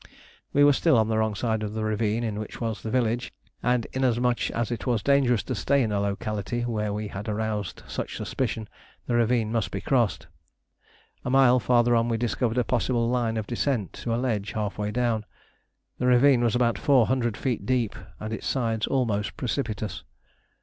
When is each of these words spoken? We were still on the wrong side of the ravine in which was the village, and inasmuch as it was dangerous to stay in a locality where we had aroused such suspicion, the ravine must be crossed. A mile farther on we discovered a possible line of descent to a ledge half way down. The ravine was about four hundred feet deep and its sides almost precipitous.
We 0.51 0.63
were 0.63 0.73
still 0.73 0.97
on 0.97 1.09
the 1.09 1.17
wrong 1.19 1.35
side 1.35 1.61
of 1.61 1.73
the 1.75 1.83
ravine 1.83 2.23
in 2.23 2.39
which 2.39 2.59
was 2.59 2.81
the 2.81 2.89
village, 2.89 3.31
and 3.61 3.85
inasmuch 3.93 4.49
as 4.49 4.71
it 4.71 4.87
was 4.87 5.03
dangerous 5.03 5.43
to 5.43 5.53
stay 5.53 5.83
in 5.83 5.91
a 5.91 5.99
locality 5.99 6.63
where 6.65 6.91
we 6.91 7.09
had 7.09 7.29
aroused 7.29 7.83
such 7.87 8.17
suspicion, 8.17 8.67
the 9.05 9.13
ravine 9.13 9.51
must 9.51 9.69
be 9.69 9.79
crossed. 9.79 10.25
A 11.23 11.29
mile 11.29 11.59
farther 11.59 11.95
on 11.95 12.09
we 12.09 12.17
discovered 12.17 12.57
a 12.57 12.63
possible 12.63 13.09
line 13.11 13.37
of 13.37 13.45
descent 13.45 13.93
to 13.93 14.11
a 14.15 14.17
ledge 14.17 14.53
half 14.53 14.79
way 14.79 14.89
down. 14.89 15.23
The 15.99 16.07
ravine 16.07 16.43
was 16.43 16.55
about 16.55 16.79
four 16.79 17.05
hundred 17.05 17.37
feet 17.37 17.67
deep 17.67 17.95
and 18.19 18.33
its 18.33 18.47
sides 18.47 18.87
almost 18.87 19.37
precipitous. 19.37 20.03